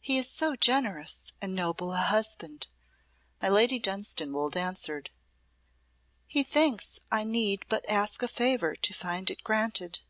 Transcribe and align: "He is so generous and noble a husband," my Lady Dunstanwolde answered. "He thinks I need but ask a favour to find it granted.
"He 0.00 0.16
is 0.16 0.26
so 0.30 0.56
generous 0.56 1.34
and 1.42 1.54
noble 1.54 1.92
a 1.92 1.98
husband," 1.98 2.66
my 3.42 3.50
Lady 3.50 3.78
Dunstanwolde 3.78 4.56
answered. 4.56 5.10
"He 6.26 6.42
thinks 6.42 6.98
I 7.12 7.24
need 7.24 7.66
but 7.68 7.86
ask 7.86 8.22
a 8.22 8.28
favour 8.28 8.74
to 8.74 8.94
find 8.94 9.30
it 9.30 9.44
granted. 9.44 10.00